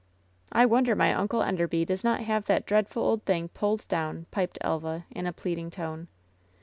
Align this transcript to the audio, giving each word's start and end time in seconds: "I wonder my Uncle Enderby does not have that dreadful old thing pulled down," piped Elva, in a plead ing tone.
"I 0.51 0.65
wonder 0.65 0.95
my 0.95 1.13
Uncle 1.13 1.43
Enderby 1.43 1.85
does 1.85 2.03
not 2.03 2.21
have 2.21 2.45
that 2.45 2.65
dreadful 2.65 3.03
old 3.03 3.23
thing 3.23 3.49
pulled 3.49 3.87
down," 3.87 4.25
piped 4.31 4.57
Elva, 4.61 5.05
in 5.11 5.27
a 5.27 5.31
plead 5.31 5.59
ing 5.59 5.69
tone. 5.69 6.07